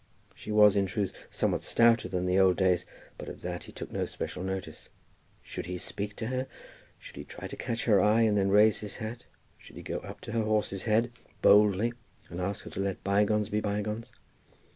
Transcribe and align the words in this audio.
She 0.33 0.51
was, 0.51 0.75
in 0.75 0.87
truth, 0.87 1.13
somewhat 1.29 1.61
stouter 1.61 2.09
than 2.09 2.21
in 2.21 2.25
the 2.25 2.39
old 2.39 2.57
days, 2.57 2.87
but 3.19 3.29
of 3.29 3.41
that 3.41 3.65
he 3.65 3.71
took 3.71 3.91
no 3.91 4.05
special 4.07 4.41
notice. 4.41 4.89
Should 5.43 5.67
he 5.67 5.77
speak 5.77 6.15
to 6.15 6.25
her? 6.25 6.47
Should 6.97 7.17
he 7.17 7.23
try 7.23 7.47
to 7.47 7.55
catch 7.55 7.85
her 7.85 8.01
eye, 8.01 8.21
and 8.21 8.35
then 8.35 8.49
raise 8.49 8.79
his 8.79 8.95
hat? 8.95 9.25
Should 9.59 9.75
he 9.75 9.83
go 9.83 9.99
up 9.99 10.19
to 10.21 10.31
her 10.31 10.41
horse's 10.41 10.85
head 10.85 11.11
boldly, 11.43 11.93
and 12.29 12.41
ask 12.41 12.63
her 12.65 12.71
to 12.71 12.79
let 12.79 13.03
bygones 13.03 13.49
be 13.49 13.59
bygones? 13.59 14.11